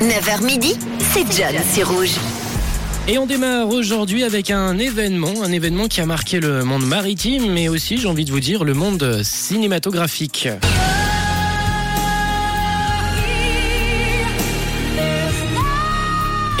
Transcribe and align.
9h 0.00 0.44
midi, 0.44 0.76
c'est 1.12 1.24
John 1.36 1.54
sur 1.72 1.88
Rouge. 1.88 2.16
Et 3.06 3.18
on 3.18 3.26
démarre 3.26 3.68
aujourd'hui 3.68 4.24
avec 4.24 4.50
un 4.50 4.76
événement, 4.78 5.42
un 5.42 5.52
événement 5.52 5.86
qui 5.86 6.00
a 6.00 6.06
marqué 6.06 6.40
le 6.40 6.64
monde 6.64 6.84
maritime, 6.84 7.52
mais 7.52 7.68
aussi, 7.68 7.98
j'ai 7.98 8.08
envie 8.08 8.24
de 8.24 8.32
vous 8.32 8.40
dire, 8.40 8.64
le 8.64 8.74
monde 8.74 9.22
cinématographique. 9.22 10.48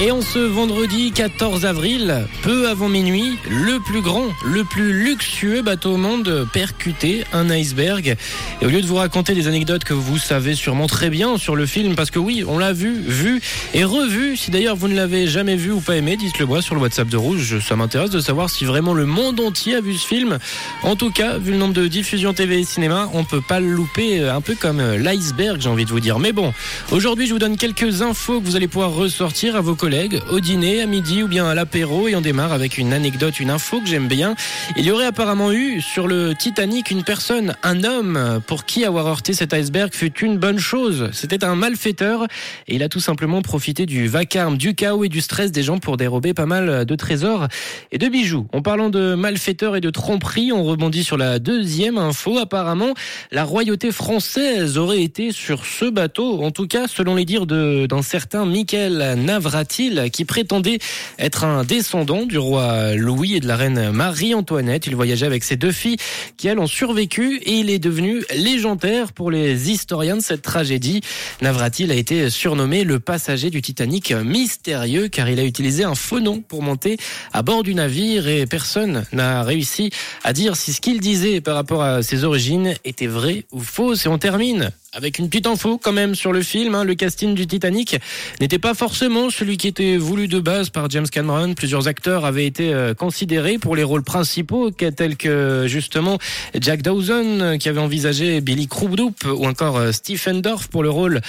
Et 0.04 0.10
en 0.10 0.20
ce 0.20 0.38
vendredi 0.38 1.12
14 1.12 1.64
avril, 1.64 2.26
peu 2.42 2.68
avant 2.68 2.90
minuit, 2.90 3.38
le 3.48 3.80
plus 3.80 4.02
grand, 4.02 4.26
le 4.44 4.62
plus 4.62 4.92
luxueux 4.92 5.62
bateau 5.62 5.92
au 5.92 5.96
monde 5.96 6.46
percuté 6.52 7.24
un 7.32 7.48
iceberg. 7.48 8.14
Et 8.60 8.66
au 8.66 8.68
lieu 8.68 8.82
de 8.82 8.86
vous 8.86 8.96
raconter 8.96 9.32
des 9.32 9.48
anecdotes 9.48 9.84
que 9.84 9.94
vous 9.94 10.18
savez 10.18 10.56
sûrement 10.56 10.88
très 10.88 11.08
bien 11.08 11.38
sur 11.38 11.56
le 11.56 11.64
film, 11.64 11.94
parce 11.94 12.10
que 12.10 12.18
oui, 12.18 12.44
on 12.46 12.58
l'a 12.58 12.74
vu, 12.74 12.92
vu 13.00 13.40
et 13.72 13.82
revu. 13.84 14.36
Si 14.36 14.50
d'ailleurs 14.50 14.76
vous 14.76 14.88
ne 14.88 14.94
l'avez 14.94 15.26
jamais 15.26 15.56
vu 15.56 15.72
ou 15.72 15.80
pas 15.80 15.96
aimé, 15.96 16.18
dites-le 16.18 16.44
moi 16.44 16.60
sur 16.60 16.74
le 16.74 16.82
WhatsApp 16.82 17.08
de 17.08 17.16
Rouge. 17.16 17.60
Ça 17.66 17.74
m'intéresse 17.74 18.10
de 18.10 18.20
savoir 18.20 18.50
si 18.50 18.66
vraiment 18.66 18.92
le 18.92 19.06
monde 19.06 19.40
entier 19.40 19.76
a 19.76 19.80
vu 19.80 19.94
ce 19.94 20.06
film. 20.06 20.38
En 20.82 20.96
tout 20.96 21.12
cas, 21.12 21.38
vu 21.38 21.52
le 21.52 21.56
nombre 21.56 21.72
de 21.72 21.86
diffusions 21.86 22.34
TV 22.34 22.60
et 22.60 22.64
cinéma, 22.64 23.08
on 23.14 23.24
peut 23.24 23.40
pas 23.40 23.58
le 23.58 23.68
louper, 23.68 24.20
un 24.28 24.42
peu 24.42 24.54
comme 24.54 24.82
l'iceberg, 24.96 25.62
j'ai 25.62 25.70
envie 25.70 25.86
de 25.86 25.90
vous 25.90 26.00
dire. 26.00 26.18
Mais 26.18 26.32
bon, 26.32 26.52
aujourd'hui, 26.90 27.26
je 27.26 27.32
vous 27.32 27.38
donne 27.38 27.56
quelques 27.56 28.02
infos 28.02 28.42
que 28.42 28.44
vous 28.44 28.56
allez 28.56 28.68
pouvoir 28.68 28.92
ressortir 28.92 29.56
à 29.56 29.62
vos 29.62 29.74
collègues 29.74 29.93
au 30.30 30.40
dîner, 30.40 30.82
à 30.82 30.86
midi 30.86 31.22
ou 31.22 31.28
bien 31.28 31.46
à 31.46 31.54
l'apéro 31.54 32.08
et 32.08 32.16
on 32.16 32.20
démarre 32.20 32.52
avec 32.52 32.78
une 32.78 32.92
anecdote, 32.92 33.38
une 33.38 33.50
info 33.50 33.80
que 33.80 33.86
j'aime 33.86 34.08
bien. 34.08 34.34
Il 34.76 34.84
y 34.84 34.90
aurait 34.90 35.06
apparemment 35.06 35.52
eu 35.52 35.80
sur 35.80 36.08
le 36.08 36.34
Titanic 36.34 36.90
une 36.90 37.04
personne, 37.04 37.54
un 37.62 37.84
homme, 37.84 38.40
pour 38.46 38.64
qui 38.64 38.84
avoir 38.84 39.06
heurté 39.06 39.34
cet 39.34 39.52
iceberg 39.52 39.94
fut 39.94 40.12
une 40.20 40.36
bonne 40.36 40.58
chose. 40.58 41.10
C'était 41.12 41.44
un 41.44 41.54
malfaiteur 41.54 42.24
et 42.66 42.74
il 42.74 42.82
a 42.82 42.88
tout 42.88 42.98
simplement 42.98 43.40
profité 43.40 43.86
du 43.86 44.08
vacarme, 44.08 44.56
du 44.56 44.74
chaos 44.74 45.04
et 45.04 45.08
du 45.08 45.20
stress 45.20 45.52
des 45.52 45.62
gens 45.62 45.78
pour 45.78 45.96
dérober 45.96 46.34
pas 46.34 46.46
mal 46.46 46.84
de 46.84 46.94
trésors 46.96 47.46
et 47.92 47.98
de 47.98 48.08
bijoux. 48.08 48.48
En 48.52 48.62
parlant 48.62 48.90
de 48.90 49.14
malfaiteurs 49.14 49.76
et 49.76 49.80
de 49.80 49.90
tromperie, 49.90 50.50
on 50.50 50.64
rebondit 50.64 51.04
sur 51.04 51.16
la 51.16 51.38
deuxième 51.38 51.98
info. 51.98 52.38
Apparemment, 52.38 52.94
la 53.30 53.44
royauté 53.44 53.92
française 53.92 54.76
aurait 54.76 55.02
été 55.02 55.30
sur 55.30 55.64
ce 55.64 55.84
bateau, 55.84 56.42
en 56.42 56.50
tout 56.50 56.66
cas 56.66 56.88
selon 56.88 57.14
les 57.14 57.24
dires 57.24 57.46
d'un 57.46 58.02
certain 58.02 58.44
Michael 58.44 59.14
Navrati 59.18 59.73
qui 60.12 60.24
prétendait 60.24 60.78
être 61.18 61.44
un 61.44 61.64
descendant 61.64 62.26
du 62.26 62.38
roi 62.38 62.94
Louis 62.94 63.34
et 63.34 63.40
de 63.40 63.48
la 63.48 63.56
reine 63.56 63.90
Marie-Antoinette. 63.90 64.86
Il 64.86 64.96
voyageait 64.96 65.26
avec 65.26 65.44
ses 65.44 65.56
deux 65.56 65.72
filles 65.72 65.96
qui, 66.36 66.48
elles, 66.48 66.58
ont 66.58 66.66
survécu 66.66 67.38
et 67.44 67.52
il 67.52 67.70
est 67.70 67.78
devenu 67.78 68.22
légendaire 68.34 69.12
pour 69.12 69.30
les 69.30 69.70
historiens 69.70 70.16
de 70.16 70.22
cette 70.22 70.42
tragédie. 70.42 71.00
Navratil 71.42 71.90
a 71.90 71.94
été 71.94 72.30
surnommé 72.30 72.84
le 72.84 73.00
passager 73.00 73.50
du 73.50 73.62
Titanic 73.62 74.12
mystérieux 74.12 75.08
car 75.08 75.28
il 75.28 75.40
a 75.40 75.44
utilisé 75.44 75.84
un 75.84 75.94
faux 75.94 76.20
nom 76.20 76.40
pour 76.40 76.62
monter 76.62 76.96
à 77.32 77.42
bord 77.42 77.62
du 77.62 77.74
navire 77.74 78.28
et 78.28 78.46
personne 78.46 79.04
n'a 79.12 79.42
réussi 79.42 79.90
à 80.22 80.32
dire 80.32 80.56
si 80.56 80.72
ce 80.72 80.80
qu'il 80.80 81.00
disait 81.00 81.40
par 81.40 81.54
rapport 81.54 81.82
à 81.82 82.02
ses 82.02 82.24
origines 82.24 82.74
était 82.84 83.06
vrai 83.06 83.44
ou 83.52 83.60
faux. 83.60 83.94
Et 83.94 84.08
on 84.08 84.18
termine 84.18 84.70
avec 84.94 85.18
une 85.18 85.28
petite 85.28 85.46
info 85.46 85.78
quand 85.82 85.92
même 85.92 86.14
sur 86.14 86.32
le 86.32 86.42
film. 86.42 86.74
Hein. 86.74 86.84
Le 86.84 86.94
casting 86.94 87.34
du 87.34 87.46
Titanic 87.46 87.96
n'était 88.40 88.58
pas 88.58 88.74
forcément 88.74 89.28
celui 89.28 89.56
qui 89.56 89.68
était 89.68 89.96
voulu 89.96 90.28
de 90.28 90.38
base 90.38 90.70
par 90.70 90.88
James 90.90 91.08
Cameron. 91.08 91.54
Plusieurs 91.54 91.88
acteurs 91.88 92.24
avaient 92.24 92.46
été 92.46 92.72
euh, 92.72 92.94
considérés 92.94 93.58
pour 93.58 93.76
les 93.76 93.82
rôles 93.82 94.04
principaux, 94.04 94.70
tels 94.70 95.16
que 95.16 95.64
justement 95.66 96.18
Jack 96.58 96.82
Dawson 96.82 97.56
qui 97.58 97.68
avait 97.68 97.80
envisagé 97.80 98.40
Billy 98.40 98.68
Crudup 98.68 99.24
ou 99.24 99.46
encore 99.46 99.76
euh, 99.76 99.92
Stephen 99.92 100.40
Dorff 100.40 100.68
pour 100.68 100.82
le 100.82 100.90
rôle 100.90 101.20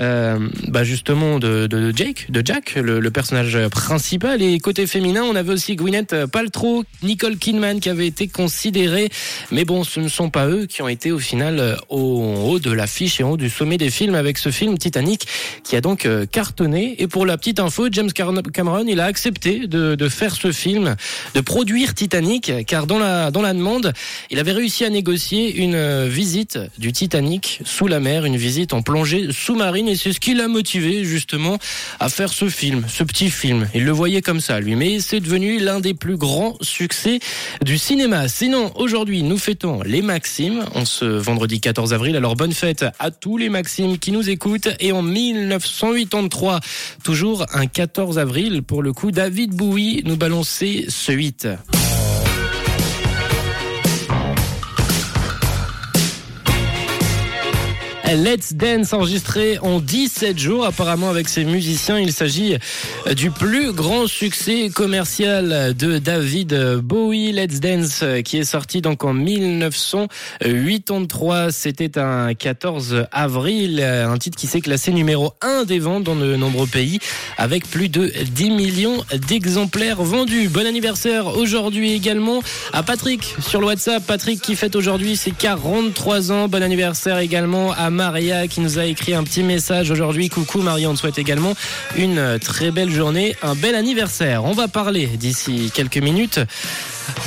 euh, 0.00 0.38
bah 0.68 0.84
justement 0.84 1.38
de, 1.38 1.66
de, 1.66 1.92
Jake, 1.94 2.30
de 2.30 2.42
Jack, 2.44 2.74
le, 2.74 2.98
le, 2.98 3.10
personnage 3.10 3.58
principal. 3.68 4.42
Et 4.42 4.58
côté 4.58 4.86
féminin, 4.86 5.22
on 5.22 5.36
avait 5.36 5.52
aussi 5.52 5.76
Gwyneth 5.76 6.26
Paltrow, 6.26 6.84
Nicole 7.02 7.36
Kidman 7.36 7.78
qui 7.78 7.88
avait 7.88 8.06
été 8.06 8.26
considérés. 8.26 9.10
Mais 9.50 9.64
bon, 9.64 9.84
ce 9.84 10.00
ne 10.00 10.08
sont 10.08 10.30
pas 10.30 10.48
eux 10.48 10.66
qui 10.66 10.82
ont 10.82 10.88
été 10.88 11.12
au 11.12 11.18
final 11.18 11.76
au 11.88 12.48
haut 12.48 12.58
de 12.58 12.72
l'affiche 12.72 13.11
du 13.12 13.50
sommet 13.50 13.76
des 13.76 13.90
films 13.90 14.14
avec 14.14 14.38
ce 14.38 14.50
film 14.50 14.78
Titanic 14.78 15.26
qui 15.64 15.76
a 15.76 15.82
donc 15.82 16.06
euh, 16.06 16.24
cartonné. 16.24 16.96
Et 16.98 17.06
pour 17.06 17.26
la 17.26 17.36
petite 17.36 17.60
info, 17.60 17.88
James 17.92 18.10
Cameron, 18.10 18.84
il 18.88 19.00
a 19.00 19.04
accepté 19.04 19.66
de, 19.66 20.08
faire 20.08 20.34
ce 20.34 20.50
film, 20.50 20.96
de 21.34 21.40
produire 21.40 21.92
Titanic, 21.92 22.50
car 22.66 22.86
dans 22.86 22.98
la, 22.98 23.30
demande, 23.30 23.92
il 24.30 24.38
avait 24.38 24.52
réussi 24.52 24.86
à 24.86 24.90
négocier 24.90 25.56
une 25.56 25.74
euh, 25.74 26.08
visite 26.08 26.58
du 26.78 26.92
Titanic 26.92 27.60
sous 27.66 27.86
la 27.86 28.00
mer, 28.00 28.24
une 28.24 28.38
visite 28.38 28.72
en 28.72 28.80
plongée 28.80 29.28
sous-marine, 29.30 29.88
et 29.88 29.96
c'est 29.96 30.12
ce 30.12 30.20
qui 30.20 30.32
l'a 30.32 30.48
motivé 30.48 31.04
justement 31.04 31.58
à 32.00 32.08
faire 32.08 32.32
ce 32.32 32.48
film, 32.48 32.86
ce 32.88 33.04
petit 33.04 33.30
film. 33.30 33.68
Il 33.74 33.84
le 33.84 33.92
voyait 33.92 34.22
comme 34.22 34.40
ça, 34.40 34.58
lui, 34.58 34.74
mais 34.74 35.00
c'est 35.00 35.20
devenu 35.20 35.58
l'un 35.58 35.80
des 35.80 35.92
plus 35.92 36.16
grands 36.16 36.56
succès 36.62 37.20
du 37.62 37.76
cinéma. 37.76 38.28
Sinon, 38.28 38.72
aujourd'hui, 38.76 39.22
nous 39.22 39.38
fêtons 39.38 39.82
les 39.84 40.00
Maximes, 40.00 40.64
en 40.74 40.86
ce 40.86 41.04
vendredi 41.04 41.60
14 41.60 41.92
avril, 41.92 42.16
alors 42.16 42.36
bonne 42.36 42.52
fête 42.52 42.86
à 43.02 43.10
tous 43.10 43.36
les 43.36 43.48
Maximes 43.48 43.98
qui 43.98 44.12
nous 44.12 44.30
écoutent. 44.30 44.68
Et 44.78 44.92
en 44.92 45.02
1983, 45.02 46.60
toujours 47.02 47.44
un 47.52 47.66
14 47.66 48.18
avril, 48.18 48.62
pour 48.62 48.80
le 48.82 48.92
coup, 48.92 49.10
David 49.10 49.50
Bowie 49.54 50.02
nous 50.04 50.16
balançait 50.16 50.86
ce 50.88 51.10
8. 51.10 51.48
Let's 58.16 58.54
Dance 58.54 58.92
enregistré 58.92 59.58
en 59.60 59.80
17 59.80 60.38
jours 60.38 60.66
apparemment 60.66 61.08
avec 61.08 61.28
ses 61.28 61.44
musiciens. 61.44 61.98
Il 61.98 62.12
s'agit 62.12 62.56
du 63.16 63.30
plus 63.30 63.72
grand 63.72 64.06
succès 64.06 64.68
commercial 64.68 65.74
de 65.74 65.96
David 65.98 66.54
Bowie. 66.82 67.32
Let's 67.32 67.60
Dance 67.60 68.04
qui 68.24 68.36
est 68.38 68.44
sorti 68.44 68.82
donc 68.82 69.04
en 69.04 69.14
1983. 69.14 71.52
C'était 71.52 71.98
un 71.98 72.34
14 72.34 73.06
avril. 73.12 73.82
Un 73.82 74.18
titre 74.18 74.36
qui 74.36 74.46
s'est 74.46 74.60
classé 74.60 74.92
numéro 74.92 75.32
1 75.40 75.64
des 75.64 75.78
ventes 75.78 76.04
dans 76.04 76.16
de 76.16 76.36
nombreux 76.36 76.66
pays 76.66 76.98
avec 77.38 77.70
plus 77.70 77.88
de 77.88 78.12
10 78.32 78.50
millions 78.50 79.02
d'exemplaires 79.28 80.02
vendus. 80.02 80.48
Bon 80.48 80.66
anniversaire 80.66 81.38
aujourd'hui 81.38 81.92
également 81.92 82.42
à 82.72 82.82
Patrick 82.82 83.36
sur 83.40 83.60
le 83.60 83.66
WhatsApp. 83.66 84.04
Patrick 84.06 84.42
qui 84.42 84.56
fête 84.56 84.74
aujourd'hui 84.76 85.16
ses 85.16 85.30
43 85.30 86.32
ans. 86.32 86.48
Bon 86.48 86.62
anniversaire 86.62 87.18
également 87.18 87.72
à 87.72 87.88
Maria 88.02 88.48
qui 88.48 88.60
nous 88.60 88.80
a 88.80 88.84
écrit 88.84 89.14
un 89.14 89.22
petit 89.22 89.44
message 89.44 89.92
aujourd'hui. 89.92 90.28
Coucou 90.28 90.60
Maria, 90.60 90.90
on 90.90 90.94
te 90.94 90.98
souhaite 90.98 91.20
également 91.20 91.54
une 91.96 92.36
très 92.40 92.72
belle 92.72 92.90
journée, 92.90 93.36
un 93.42 93.54
bel 93.54 93.76
anniversaire. 93.76 94.44
On 94.44 94.54
va 94.54 94.66
parler 94.66 95.06
d'ici 95.06 95.70
quelques 95.72 95.98
minutes 95.98 96.40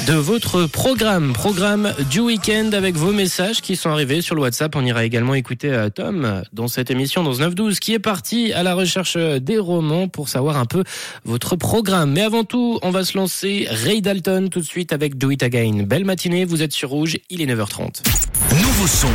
de 0.06 0.14
votre 0.14 0.66
programme, 0.66 1.32
programme 1.32 1.94
du 2.10 2.20
week-end 2.20 2.72
avec 2.74 2.96
vos 2.96 3.14
messages 3.14 3.62
qui 3.62 3.78
sont 3.78 3.90
arrivés 3.90 4.22
sur 4.22 4.36
le 4.36 4.42
WhatsApp. 4.42 4.76
On 4.76 4.86
ira 4.86 5.06
également 5.06 5.34
écouter 5.34 5.72
euh, 5.72 5.90
Tom 5.90 6.44
dans 6.52 6.68
cette 6.68 6.92
émission, 6.92 7.24
dans 7.24 7.34
ce 7.34 7.42
9-12, 7.42 7.80
qui 7.80 7.94
est 7.94 8.00
parti 8.00 8.52
à 8.52 8.62
la 8.62 8.74
recherche 8.74 9.16
des 9.16 9.58
romans 9.58 10.10
pour 10.10 10.28
savoir 10.28 10.58
un 10.58 10.66
peu 10.66 10.84
votre 11.24 11.56
programme. 11.56 12.12
Mais 12.12 12.24
avant 12.24 12.44
tout, 12.44 12.80
on 12.82 12.92
va 12.92 13.06
se 13.06 13.18
lancer 13.18 13.66
Ray 13.70 14.02
Dalton 14.02 14.50
tout 14.50 14.60
de 14.60 14.66
suite 14.66 14.92
avec 14.92 15.18
Do 15.18 15.32
It 15.32 15.42
Again. 15.42 15.84
Belle 15.84 16.04
matinée, 16.04 16.44
vous 16.44 16.64
êtes 16.64 16.74
sur 16.74 16.90
Rouge, 16.90 17.18
il 17.30 17.42
est 17.42 17.46
9h30. 17.46 18.04
Nouveau 18.52 18.88
son. 18.88 19.08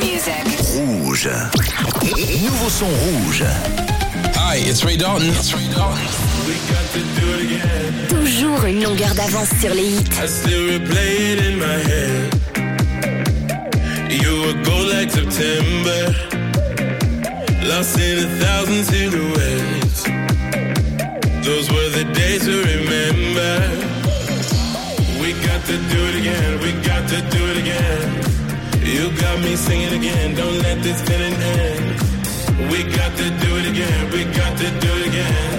Rouge. 0.00 1.28
Nouveau 2.44 2.70
son 2.70 2.86
rouge. 2.86 3.44
Hi, 4.36 4.58
it's 4.58 4.84
Ray 4.84 4.96
Dalton. 4.96 5.32
Toujours 8.08 8.64
une 8.64 8.82
longueur 8.82 9.12
d'avance 9.14 9.48
sur 9.60 9.74
les 9.74 9.88
hits. 9.88 10.04
I 10.22 10.26
still 10.28 10.68
replay 10.68 11.32
it 11.32 11.40
in 11.44 11.58
my 11.58 11.78
head. 11.82 12.34
You 14.08 14.42
were 14.42 14.54
gold 14.62 14.88
like 14.88 15.10
September. 15.10 16.14
Lost 17.66 17.98
in 17.98 18.18
a 18.18 18.28
thousand 18.38 18.84
silhouettes. 18.84 20.04
Those 21.42 21.68
were 21.70 21.90
the 21.90 22.04
days 22.14 22.44
to 22.44 22.62
remember. 22.62 23.68
We 25.20 25.32
got 25.44 25.64
to 25.66 25.76
do 25.76 26.06
it 26.06 26.14
again. 26.20 26.60
We 26.60 26.72
got 26.86 27.08
to 27.08 27.20
do 27.36 27.44
it 27.50 27.56
again. 27.58 28.37
You 28.88 29.10
got 29.20 29.38
me 29.44 29.54
singing 29.54 29.92
again. 30.00 30.34
Don't 30.34 30.58
let 30.66 30.82
this 30.82 31.00
feeling 31.06 31.34
end. 31.34 31.86
We 32.72 32.78
got 32.98 33.12
to 33.20 33.26
do 33.44 33.50
it 33.60 33.66
again. 33.72 34.00
We 34.14 34.24
got 34.40 34.56
to 34.62 34.68
do 34.84 34.90
it 34.98 35.04
again. 35.12 35.56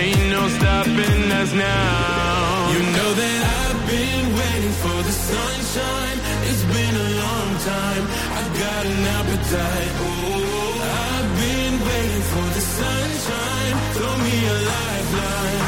Ain't 0.00 0.30
no 0.30 0.48
stopping 0.56 1.22
us 1.40 1.52
now. 1.52 2.72
You 2.72 2.80
know 2.96 3.10
that 3.20 3.40
I've 3.60 3.80
been 3.92 4.26
waiting 4.40 4.76
for 4.82 4.98
the 5.08 5.14
sunshine. 5.30 6.18
It's 6.48 6.64
been 6.72 6.94
a 7.06 7.08
long 7.22 7.50
time. 7.68 8.04
I've 8.38 8.52
got 8.64 8.82
an 8.92 9.02
appetite. 9.18 9.92
Oh, 10.00 10.90
I've 11.04 11.30
been 11.44 11.74
waiting 11.88 12.24
for 12.32 12.46
the 12.56 12.64
sunshine. 12.80 13.74
Throw 13.94 14.14
me 14.24 14.34
a 14.54 14.56
lifeline. 14.72 15.62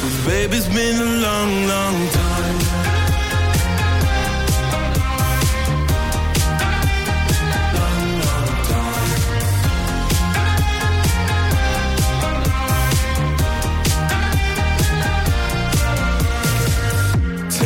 Cause 0.00 0.16
baby, 0.28 0.56
it's 0.58 0.68
been 0.68 0.96
a. 1.00 1.14
Long, 1.24 1.66
long 1.66 2.08
time. 2.10 2.73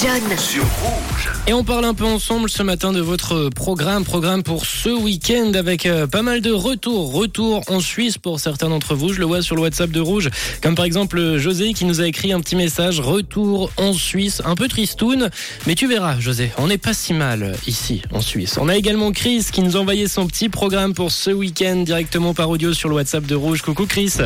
John. 0.00 0.38
Sur. 0.38 1.19
Et 1.50 1.52
on 1.52 1.64
parle 1.64 1.84
un 1.84 1.94
peu 1.94 2.04
ensemble 2.04 2.48
ce 2.48 2.62
matin 2.62 2.92
de 2.92 3.00
votre 3.00 3.48
programme, 3.48 4.04
programme 4.04 4.44
pour 4.44 4.66
ce 4.66 4.88
week-end 4.88 5.50
avec 5.54 5.84
euh, 5.84 6.06
pas 6.06 6.22
mal 6.22 6.42
de 6.42 6.52
retours. 6.52 7.12
Retour 7.12 7.64
en 7.66 7.80
Suisse 7.80 8.18
pour 8.18 8.38
certains 8.38 8.68
d'entre 8.68 8.94
vous. 8.94 9.12
Je 9.12 9.18
le 9.18 9.26
vois 9.26 9.42
sur 9.42 9.56
le 9.56 9.62
WhatsApp 9.62 9.90
de 9.90 9.98
Rouge, 9.98 10.30
comme 10.62 10.76
par 10.76 10.84
exemple 10.84 11.38
José 11.38 11.72
qui 11.72 11.86
nous 11.86 12.00
a 12.00 12.06
écrit 12.06 12.32
un 12.32 12.38
petit 12.38 12.54
message. 12.54 13.00
Retour 13.00 13.72
en 13.78 13.92
Suisse, 13.92 14.40
un 14.44 14.54
peu 14.54 14.68
tristoun, 14.68 15.28
mais 15.66 15.74
tu 15.74 15.88
verras, 15.88 16.20
José, 16.20 16.52
on 16.56 16.68
n'est 16.68 16.78
pas 16.78 16.94
si 16.94 17.14
mal 17.14 17.56
ici 17.66 18.02
en 18.12 18.20
Suisse. 18.20 18.56
On 18.56 18.68
a 18.68 18.76
également 18.76 19.10
Chris 19.10 19.44
qui 19.50 19.62
nous 19.62 19.76
a 19.76 19.80
envoyé 19.80 20.06
son 20.06 20.28
petit 20.28 20.50
programme 20.50 20.94
pour 20.94 21.10
ce 21.10 21.32
week-end 21.32 21.78
directement 21.78 22.32
par 22.32 22.48
audio 22.48 22.72
sur 22.74 22.88
le 22.88 22.94
WhatsApp 22.94 23.26
de 23.26 23.34
Rouge. 23.34 23.62
Coucou 23.62 23.86
Chris. 23.86 24.18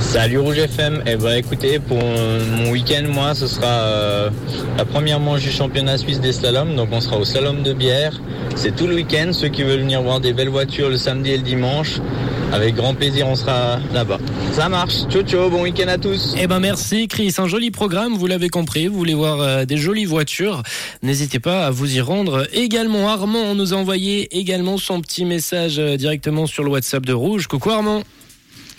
Salut 0.00 0.38
Rouge 0.38 0.58
FM. 0.58 1.02
Eh 1.06 1.16
ben 1.16 1.32
écoutez, 1.32 1.78
pour 1.78 1.96
mon 1.96 2.70
week-end, 2.72 3.04
moi, 3.08 3.34
ce 3.34 3.46
sera 3.46 3.66
euh, 3.66 4.30
la 4.76 4.84
première 4.84 5.18
manche 5.18 5.44
du 5.44 5.50
championnat 5.50 5.96
suisse 5.96 6.20
des 6.20 6.34
slaloms. 6.34 6.57
Donc 6.64 6.88
on 6.92 7.00
sera 7.00 7.18
au 7.18 7.24
slalom 7.24 7.62
de 7.62 7.72
bière. 7.72 8.20
C'est 8.56 8.74
tout 8.74 8.86
le 8.86 8.94
week-end. 8.96 9.30
Ceux 9.32 9.48
qui 9.48 9.62
veulent 9.62 9.80
venir 9.80 10.02
voir 10.02 10.20
des 10.20 10.32
belles 10.32 10.48
voitures 10.48 10.88
le 10.88 10.96
samedi 10.96 11.30
et 11.30 11.36
le 11.36 11.42
dimanche, 11.42 12.00
avec 12.52 12.74
grand 12.74 12.94
plaisir, 12.94 13.26
on 13.28 13.36
sera 13.36 13.78
là-bas. 13.92 14.18
Ça 14.52 14.68
marche. 14.68 15.06
Ciao 15.08 15.22
ciao. 15.22 15.50
Bon 15.50 15.62
week-end 15.62 15.88
à 15.88 15.98
tous. 15.98 16.34
Eh 16.38 16.46
ben 16.46 16.58
merci 16.58 17.08
Chris, 17.08 17.34
un 17.38 17.46
joli 17.46 17.70
programme, 17.70 18.14
vous 18.14 18.26
l'avez 18.26 18.48
compris, 18.48 18.88
vous 18.88 18.98
voulez 18.98 19.14
voir 19.14 19.40
euh, 19.40 19.64
des 19.64 19.76
jolies 19.76 20.04
voitures, 20.06 20.62
n'hésitez 21.02 21.38
pas 21.38 21.66
à 21.66 21.70
vous 21.70 21.96
y 21.96 22.00
rendre. 22.00 22.46
Également 22.52 23.08
Armand 23.08 23.54
nous 23.54 23.74
a 23.74 23.76
envoyé 23.76 24.36
également 24.36 24.78
son 24.78 25.00
petit 25.00 25.24
message 25.24 25.78
euh, 25.78 25.96
directement 25.96 26.46
sur 26.46 26.64
le 26.64 26.70
WhatsApp 26.70 27.06
de 27.06 27.12
Rouge. 27.12 27.46
Coucou 27.46 27.70
Armand. 27.70 28.02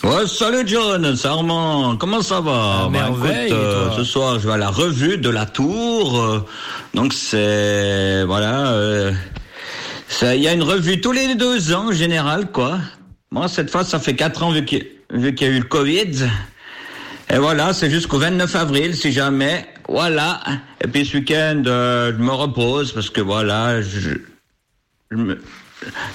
Ouais, 0.02 0.26
salut 0.26 0.62
John, 0.66 1.14
c'est 1.14 1.28
Armand. 1.28 1.96
Comment 1.96 2.22
ça 2.22 2.40
va? 2.40 2.84
Ah, 2.84 2.88
Bah, 2.90 3.08
écoute, 3.08 3.20
euh, 3.52 3.90
ce 3.96 4.04
soir, 4.04 4.38
je 4.40 4.46
vais 4.46 4.54
à 4.54 4.56
la 4.56 4.70
revue 4.70 5.18
de 5.18 5.28
la 5.28 5.44
Tour. 5.44 6.18
euh, 6.18 6.40
donc 6.94 7.12
c'est 7.12 8.24
voilà, 8.24 8.68
euh, 8.72 9.12
ça- 10.08 10.34
il 10.34 10.42
y 10.42 10.48
a 10.48 10.54
une 10.54 10.62
revue 10.62 11.00
tous 11.02 11.12
les 11.12 11.34
deux 11.34 11.74
ans 11.74 11.88
en 11.88 11.92
général, 11.92 12.50
quoi. 12.50 12.78
Moi, 13.30 13.46
cette 13.48 13.70
fois, 13.70 13.84
ça 13.84 13.98
fait 13.98 14.16
quatre 14.16 14.42
ans 14.42 14.50
vu 14.52 14.64
qu'il 14.64 14.86
y 15.12 15.44
a 15.44 15.48
eu 15.48 15.58
le 15.58 15.64
Covid. 15.64 16.12
Et 17.32 17.36
voilà, 17.38 17.72
c'est 17.74 17.90
jusqu'au 17.90 18.18
29 18.18 18.56
avril, 18.56 18.96
si 18.96 19.12
jamais. 19.12 19.66
Voilà. 19.88 20.40
Et 20.82 20.88
puis 20.88 21.04
ce 21.04 21.18
week-end, 21.18 21.62
je 21.66 22.16
me 22.22 22.32
repose 22.32 22.92
parce 22.92 23.10
que 23.10 23.20
voilà, 23.20 23.82
je, 23.82 24.10
je 25.10 25.16
me, 25.16 25.40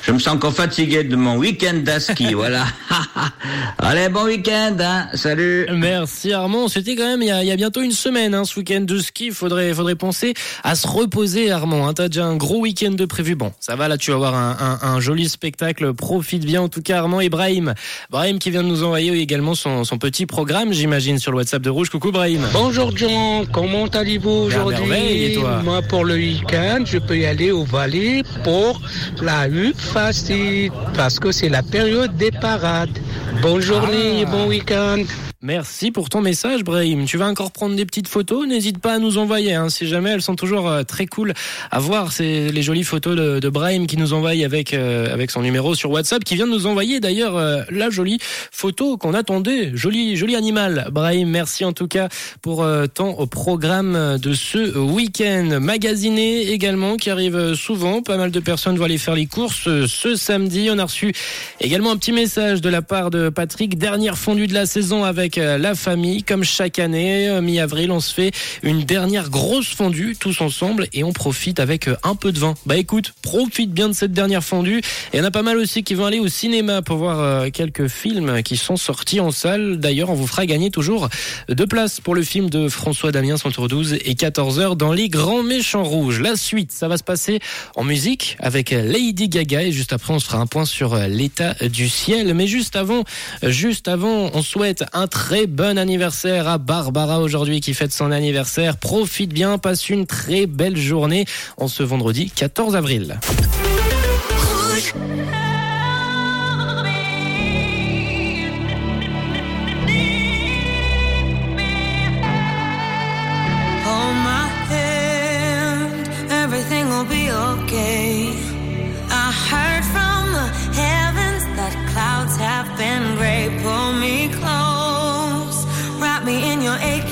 je 0.01 0.11
me 0.11 0.19
sens 0.19 0.35
encore 0.35 0.53
fatigué 0.53 1.03
de 1.03 1.15
mon 1.15 1.37
week-end 1.37 1.81
d'aski, 1.83 2.33
voilà. 2.35 2.65
Allez, 3.79 4.09
bon 4.09 4.25
week-end, 4.25 4.75
hein. 4.79 5.07
Salut. 5.13 5.67
Merci 5.73 6.33
Armand, 6.33 6.67
c'était 6.67 6.95
quand 6.95 7.05
même 7.07 7.21
il 7.21 7.27
y, 7.27 7.31
a, 7.31 7.43
il 7.43 7.47
y 7.47 7.51
a 7.51 7.55
bientôt 7.55 7.81
une 7.81 7.91
semaine 7.91 8.33
hein, 8.33 8.45
ce 8.45 8.59
week-end 8.59 8.81
de 8.81 8.99
ski, 8.99 9.31
faudrait 9.31 9.73
faudrait 9.73 9.95
penser 9.95 10.33
à 10.63 10.75
se 10.75 10.87
reposer 10.87 11.51
Armand. 11.51 11.87
Hein. 11.87 11.93
T'as 11.93 12.07
déjà 12.07 12.25
un 12.25 12.35
gros 12.35 12.59
week-end 12.59 12.91
de 12.91 13.05
prévu. 13.05 13.35
Bon, 13.35 13.51
ça 13.59 13.75
va 13.75 13.87
là, 13.87 13.97
tu 13.97 14.11
vas 14.11 14.17
avoir 14.17 14.35
un, 14.35 14.57
un, 14.59 14.87
un 14.87 14.99
joli 14.99 15.29
spectacle. 15.29 15.93
Profite 15.93 16.45
bien 16.45 16.61
en 16.61 16.69
tout 16.69 16.81
cas 16.81 16.99
Armand 16.99 17.21
et 17.21 17.29
Brahim. 17.29 17.73
Brahim 18.09 18.39
qui 18.39 18.51
vient 18.51 18.63
de 18.63 18.67
nous 18.67 18.83
envoyer 18.83 19.11
également 19.19 19.55
son, 19.55 19.83
son 19.83 19.97
petit 19.97 20.25
programme, 20.25 20.73
j'imagine, 20.73 21.19
sur 21.19 21.31
le 21.31 21.37
WhatsApp 21.37 21.61
de 21.61 21.69
Rouge. 21.69 21.89
Coucou 21.89 22.11
Brahim. 22.11 22.41
Bonjour 22.53 22.95
John, 22.95 23.45
comment 23.51 23.87
allez-vous 23.87 24.49
et 24.51 24.57
aujourd'hui 24.57 25.37
Moi 25.63 25.81
pour 25.83 26.05
le 26.05 26.15
week-end, 26.15 26.83
je 26.85 26.97
peux 26.97 27.17
y 27.17 27.25
aller 27.25 27.51
au 27.51 27.63
Valais 27.63 28.23
pour 28.43 28.81
la 29.21 29.47
hutte 29.55 29.79
facile 29.79 30.71
parce 30.95 31.19
que 31.19 31.31
c'est 31.31 31.49
la 31.49 31.63
période 31.63 32.15
des 32.17 32.31
parades. 32.31 32.97
Bonne 33.41 33.61
journée 33.61 34.19
et 34.21 34.25
Ah. 34.25 34.31
bon 34.31 34.47
week-end. 34.47 35.03
Merci 35.41 35.91
pour 35.91 36.09
ton 36.09 36.21
message, 36.21 36.63
Brahim. 36.63 37.05
Tu 37.05 37.17
vas 37.17 37.27
encore 37.27 37.51
prendre 37.51 37.75
des 37.75 37.85
petites 37.85 38.07
photos? 38.07 38.47
N'hésite 38.47 38.79
pas 38.79 38.93
à 38.95 38.97
nous 38.97 39.19
envoyer. 39.19 39.53
Hein, 39.53 39.69
si 39.69 39.85
jamais 39.85 40.09
elles 40.09 40.23
sont 40.23 40.35
toujours 40.35 40.67
euh, 40.67 40.81
très 40.81 41.05
cool 41.05 41.33
à 41.69 41.79
voir. 41.79 42.11
C'est 42.13 42.49
les 42.49 42.63
jolies 42.63 42.83
photos 42.83 43.15
de, 43.15 43.39
de 43.39 43.49
Brahim 43.49 43.85
qui 43.85 43.95
nous 43.97 44.13
envoie 44.13 44.31
avec 44.31 44.73
euh, 44.73 45.13
avec 45.13 45.29
son 45.29 45.43
numéro 45.43 45.75
sur 45.75 45.91
WhatsApp, 45.91 46.23
qui 46.23 46.33
vient 46.33 46.47
de 46.47 46.51
nous 46.51 46.65
envoyer 46.65 46.99
d'ailleurs 46.99 47.37
euh, 47.37 47.61
la 47.69 47.91
jolie 47.91 48.17
photo 48.51 48.97
qu'on 48.97 49.13
attendait. 49.13 49.69
Joli 49.75 50.15
joli 50.15 50.35
animal. 50.35 50.87
Brahim, 50.91 51.29
merci 51.29 51.63
en 51.63 51.73
tout 51.73 51.87
cas 51.87 52.09
pour 52.41 52.65
ton 52.95 53.27
programme 53.27 54.17
de 54.17 54.33
ce 54.33 54.75
week-end. 54.75 55.59
Magasiné 55.61 56.49
également 56.53 56.97
qui 56.97 57.11
arrive 57.11 57.53
souvent. 57.53 58.01
Pas 58.01 58.17
mal 58.17 58.31
de 58.31 58.39
personnes 58.39 58.77
vont 58.77 58.85
aller 58.85 58.97
faire 58.97 59.13
les 59.15 59.27
courses 59.27 59.44
euh, 59.67 59.87
ce 59.87 60.15
samedi. 60.15 60.69
On 60.71 60.77
a 60.79 60.85
reçu 60.85 61.13
également 61.59 61.91
un 61.91 61.97
petit 61.97 62.11
message 62.11 62.61
de 62.61 62.69
la 62.69 62.81
part 62.81 63.09
de 63.11 63.29
Patrick. 63.29 63.77
Dernière 63.77 64.17
fondue 64.17 64.47
de 64.47 64.53
la 64.53 64.65
saison 64.65 65.03
avec 65.03 65.37
euh, 65.37 65.57
la 65.57 65.75
famille. 65.75 66.23
Comme 66.23 66.43
chaque 66.43 66.79
année, 66.79 67.29
euh, 67.29 67.41
mi-avril, 67.41 67.91
on 67.91 67.99
se 67.99 68.13
fait 68.13 68.31
une 68.63 68.83
dernière 68.83 69.29
grosse 69.29 69.67
fondue 69.67 70.15
tous 70.19 70.41
ensemble 70.41 70.87
et 70.93 71.03
on 71.03 71.13
profite 71.13 71.59
avec 71.59 71.89
un 72.03 72.15
peu 72.15 72.31
de 72.31 72.39
vin. 72.39 72.55
Bah 72.65 72.77
écoute, 72.77 73.13
profite 73.21 73.71
bien 73.71 73.89
de 73.89 73.93
cette 73.93 74.13
dernière 74.13 74.43
fondue. 74.43 74.79
Et 74.79 75.17
il 75.17 75.19
y 75.19 75.21
en 75.21 75.25
a 75.25 75.31
pas 75.31 75.43
mal 75.43 75.57
aussi 75.57 75.83
qui 75.83 75.93
vont 75.93 76.05
aller 76.05 76.19
au 76.19 76.27
cinéma 76.27 76.81
pour 76.81 76.97
voir 76.97 77.51
quelques 77.51 77.87
films 77.87 78.41
qui 78.43 78.57
sont 78.57 78.77
sortis 78.77 79.19
en 79.19 79.31
salle. 79.31 79.77
D'ailleurs, 79.77 80.09
on 80.09 80.15
vous 80.15 80.27
fera 80.27 80.45
gagner 80.45 80.71
toujours 80.71 81.09
deux 81.49 81.67
places 81.67 81.99
pour 82.01 82.15
le 82.15 82.23
film 82.23 82.49
de 82.49 82.67
François 82.69 83.11
Damien 83.11 83.35
entre 83.43 83.67
12 83.67 83.93
et 83.93 84.13
14h 84.13 84.75
dans 84.75 84.91
Les 84.91 85.09
Grands 85.09 85.43
Méchants 85.43 85.83
Rouges. 85.83 86.19
La 86.19 86.35
suite, 86.35 86.71
ça 86.71 86.87
va 86.87 86.97
se 86.97 87.03
passer 87.03 87.39
en 87.75 87.83
musique 87.83 88.37
avec 88.39 88.71
Lady 88.71 89.29
Gaga 89.29 89.34
et 89.37 89.71
juste 89.71 89.91
après 89.91 90.13
on 90.13 90.19
se 90.19 90.25
fera 90.25 90.37
un 90.39 90.47
point 90.47 90.65
sur 90.65 90.93
euh, 90.93 91.07
l'état 91.07 91.53
du 91.55 91.89
ciel. 91.89 92.33
Mais 92.33 92.47
juste 92.47 92.75
avant, 92.75 93.03
juste 93.43 93.87
avant, 93.87 94.29
on 94.33 94.41
souhaite 94.41 94.85
un 94.93 95.07
très 95.07 95.45
bon 95.45 95.77
anniversaire 95.77 96.47
à 96.47 96.57
Barbara 96.57 97.19
aujourd'hui 97.19 97.59
qui 97.59 97.73
fête 97.73 97.91
son 97.91 98.11
anniversaire. 98.11 98.77
Profite 98.77 99.33
bien, 99.33 99.57
passe 99.57 99.89
une 99.89 100.05
très 100.05 100.45
belle 100.45 100.77
journée 100.77 101.25
en 101.57 101.67
ce 101.67 101.83
vendredi 101.83 102.31
14 102.33 102.75
avril. 102.75 103.19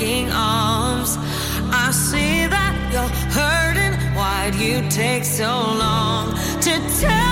aching 0.04 0.30
arms. 0.32 1.18
I 1.72 1.92
see 1.92 2.48
that 2.48 2.74
you're 2.92 3.14
hurting. 3.38 3.94
Why'd 4.16 4.56
you 4.56 4.88
take 4.90 5.24
so 5.24 5.52
long 5.78 6.36
to 6.62 7.00
tell? 7.00 7.23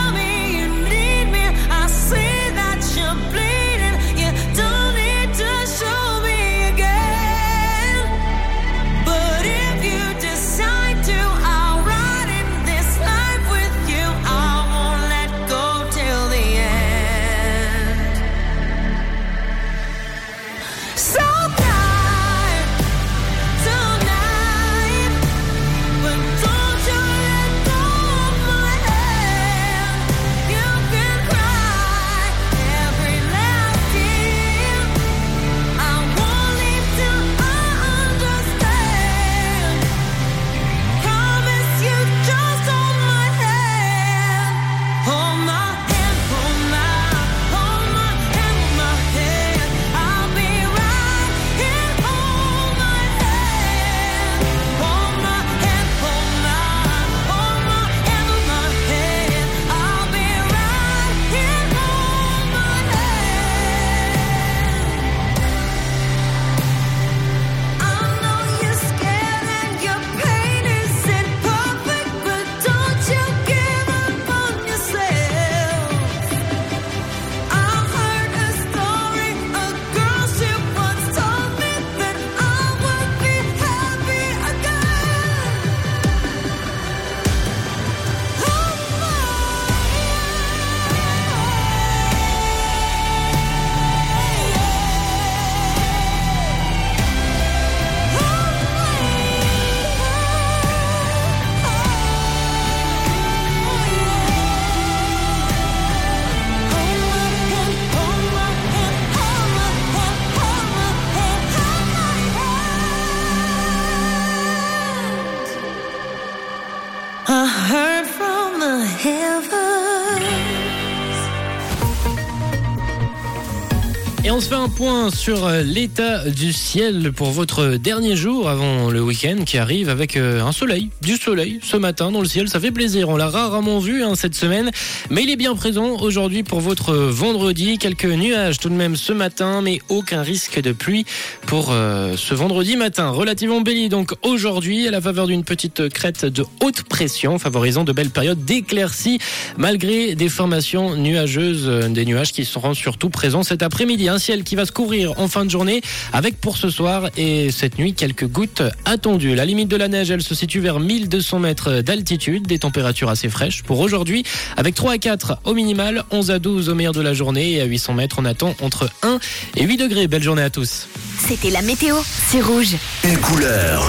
On 124.33 124.39
se 124.39 124.47
fait 124.47 124.55
un 124.55 124.69
point 124.69 125.11
sur 125.11 125.45
euh, 125.45 125.61
l'état 125.61 126.23
du 126.29 126.53
ciel 126.53 127.11
pour 127.11 127.31
votre 127.31 127.75
dernier 127.75 128.15
jour 128.15 128.47
avant 128.47 128.89
le 128.89 129.01
week-end 129.01 129.43
qui 129.45 129.57
arrive 129.57 129.89
avec 129.89 130.15
euh, 130.15 130.41
un 130.41 130.53
soleil, 130.53 130.89
du 131.01 131.17
soleil 131.17 131.59
ce 131.61 131.75
matin 131.75 132.11
dans 132.11 132.21
le 132.21 132.27
ciel. 132.27 132.47
Ça 132.47 132.61
fait 132.61 132.71
plaisir. 132.71 133.09
On 133.09 133.17
l'a 133.17 133.27
rarement 133.27 133.79
vu 133.79 134.05
hein, 134.05 134.15
cette 134.15 134.33
semaine, 134.33 134.71
mais 135.09 135.23
il 135.23 135.29
est 135.29 135.35
bien 135.35 135.53
présent 135.53 135.97
aujourd'hui 136.00 136.43
pour 136.43 136.61
votre 136.61 136.93
vendredi. 136.93 137.77
Quelques 137.77 138.05
nuages 138.05 138.57
tout 138.57 138.69
de 138.69 138.73
même 138.73 138.95
ce 138.95 139.11
matin, 139.11 139.59
mais 139.61 139.79
aucun 139.89 140.21
risque 140.21 140.61
de 140.61 140.71
pluie 140.71 141.05
pour 141.45 141.71
euh, 141.71 142.15
ce 142.15 142.33
vendredi 142.33 142.77
matin. 142.77 143.09
Relativement 143.09 143.59
béni 143.59 143.89
donc 143.89 144.13
aujourd'hui 144.21 144.88
à 144.88 144.91
la 144.91 145.01
faveur 145.01 145.27
d'une 145.27 145.43
petite 145.43 145.89
crête 145.89 146.23
de 146.23 146.45
haute 146.63 146.83
pression 146.83 147.38
favorisant 147.38 147.83
de 147.83 147.91
belles 147.91 148.11
périodes 148.11 148.45
d'éclaircies 148.45 149.19
malgré 149.57 150.15
des 150.15 150.29
formations 150.29 150.95
nuageuses, 150.95 151.67
des 151.89 152.05
nuages 152.05 152.31
qui 152.31 152.45
seront 152.45 152.73
surtout 152.73 153.09
présents 153.09 153.43
cet 153.43 153.61
après-midi. 153.61 154.07
Un 154.07 154.21
ciel 154.22 154.44
qui 154.44 154.56
va 154.56 154.66
se 154.66 154.72
couvrir 154.72 155.20
en 155.20 155.28
fin 155.28 155.44
de 155.44 155.50
journée 155.50 155.82
avec 156.13 156.40
pour 156.40 156.56
ce 156.56 156.70
soir 156.70 157.10
et 157.18 157.51
cette 157.51 157.78
nuit 157.78 157.94
quelques 157.94 158.28
gouttes 158.28 158.63
attendues. 158.86 159.36
La 159.36 159.46
limite 159.46 159.68
de 159.68 159.75
la 159.75 159.88
neige, 159.88 160.12
elle 160.12 160.22
se 160.22 160.36
situe 160.36 160.60
vers 160.60 160.80
1200 160.80 161.40
mètres 161.40 161.82
d'altitude, 161.82 162.48
des 162.48 162.60
températures 162.60 163.10
assez 163.10 163.30
fraîches 163.30 163.63
pour 163.63 163.80
aujourd'hui 163.80 164.24
avec 164.56 164.75
3 164.75 164.94
à 164.94 164.98
4 164.98 165.40
au 165.44 165.54
minimal, 165.54 166.04
11 166.12 166.32
à 166.32 166.40
12 166.40 166.70
au 166.70 166.75
meilleur 166.75 166.94
de 166.94 167.01
la 167.01 167.13
journée 167.13 167.54
et 167.54 167.62
à 167.62 167.66
800 167.66 167.94
mètres 167.96 168.16
on 168.20 168.25
attend 168.25 168.56
entre 168.62 168.90
1 169.04 169.20
et 169.58 169.63
8 169.63 169.78
degrés. 169.78 170.08
Belle 170.08 170.24
journée 170.24 170.44
à 170.44 170.50
tous. 170.50 170.88
C'était 171.28 171.50
la 171.50 171.62
météo, 171.62 171.98
c'est 172.30 172.42
rouge. 172.42 172.75
Une 173.04 173.18
couleur. 173.18 173.84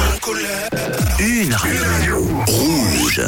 Une 1.19 1.55
radio. 1.55 2.29
Rouge. 2.47 3.21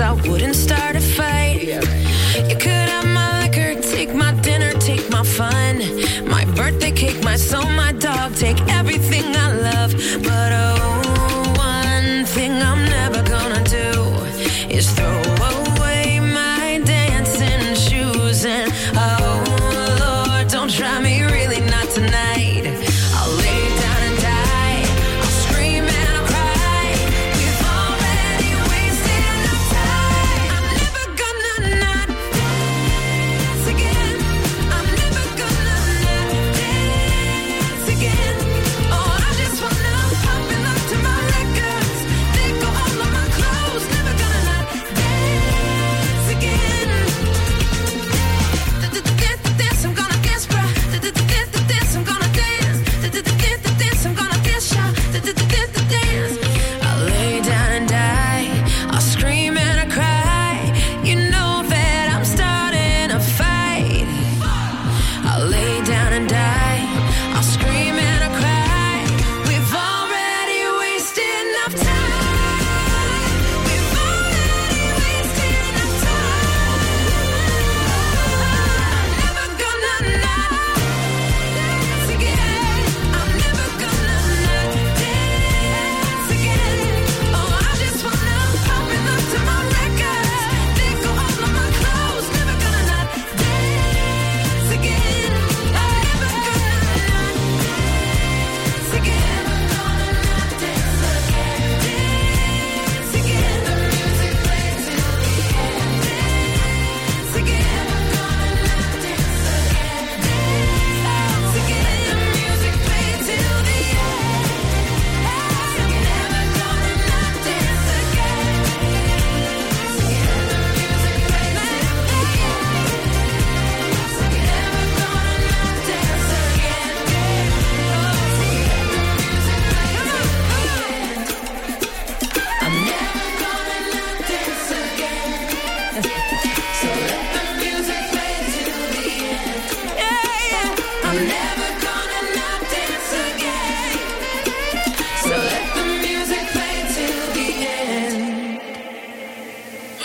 I 0.00 0.12
wouldn't 0.28 0.54
start 0.54 0.94
a 0.94 1.00
fight. 1.00 1.62
You 2.48 2.56
could 2.56 2.88
have 2.92 3.06
my 3.06 3.42
liquor, 3.42 3.80
take 3.80 4.14
my 4.14 4.32
dinner, 4.42 4.72
take 4.74 5.08
my 5.10 5.22
fun, 5.22 5.78
my 6.28 6.44
birthday 6.54 6.90
cake, 6.90 7.24
my 7.24 7.36
soul, 7.36 7.70
my 7.70 7.92
dog, 7.92 8.34
take 8.34 8.60
everything 8.68 9.24
I 9.34 9.52
love. 9.52 9.92
But 10.22 10.52
oh, 10.52 10.95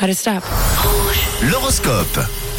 to 0.07 0.15
stop. 0.15 0.43
L'horoscope. 1.41 2.50